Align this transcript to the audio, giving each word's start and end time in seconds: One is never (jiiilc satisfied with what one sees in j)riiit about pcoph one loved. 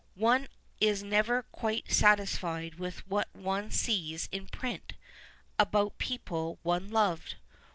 One 0.15 0.47
is 0.79 1.03
never 1.03 1.45
(jiiilc 1.55 1.91
satisfied 1.91 2.79
with 2.79 3.07
what 3.07 3.27
one 3.35 3.69
sees 3.69 4.27
in 4.31 4.47
j)riiit 4.47 4.93
about 5.59 5.99
pcoph 5.99 6.57
one 6.63 6.89
loved. 6.89 7.35